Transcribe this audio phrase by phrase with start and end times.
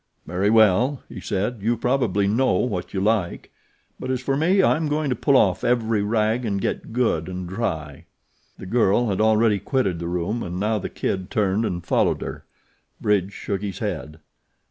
[0.25, 3.51] "Very well," he said; "you probably know what you like;
[3.99, 7.47] but as for me, I'm going to pull off every rag and get good and
[7.47, 8.05] dry."
[8.57, 12.45] The girl had already quitted the room and now The Kid turned and followed her.
[12.99, 14.19] Bridge shook his head.